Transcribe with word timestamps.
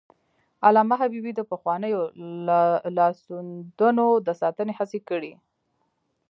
علامه 0.65 0.95
حبيبي 1.01 1.31
د 1.35 1.41
پخوانیو 1.51 2.01
لاسوندونو 2.97 4.05
د 4.25 4.27
ساتنې 4.41 4.73
هڅې 4.79 4.99
کړي. 5.09 5.33